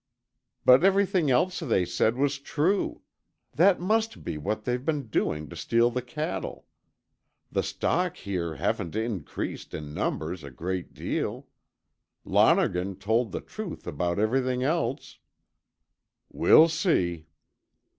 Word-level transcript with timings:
"But 0.65 0.83
everything 0.83 1.29
else 1.29 1.59
they 1.59 1.85
said 1.85 2.15
was 2.17 2.39
true. 2.39 3.03
That 3.53 3.79
must 3.79 4.23
be 4.23 4.35
what 4.35 4.63
they've 4.63 4.83
been 4.83 5.09
doing 5.09 5.47
to 5.49 5.55
steal 5.55 5.91
the 5.91 6.01
cattle. 6.01 6.65
The 7.51 7.61
stock 7.61 8.17
here 8.17 8.55
haven't 8.55 8.95
increased 8.95 9.75
in 9.75 9.93
numbers 9.93 10.43
a 10.43 10.49
great 10.49 10.95
deal. 10.95 11.45
Lonergan 12.25 12.95
told 12.95 13.31
the 13.31 13.41
truth 13.41 13.85
about 13.85 14.17
everything 14.17 14.63
else." 14.63 15.19
"We'll 16.33 16.67
see." 16.67 17.27